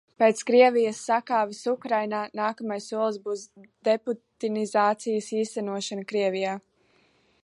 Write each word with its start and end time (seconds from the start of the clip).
Pēc 0.21 0.39
Krievijas 0.45 1.01
sakāves 1.09 1.59
Ukrainā, 1.71 2.21
nākamais 2.39 2.87
solis 2.93 3.19
būs 3.27 3.43
deputinizācijas 3.89 5.31
īstenošana 5.43 6.07
Krievijā. 6.13 6.57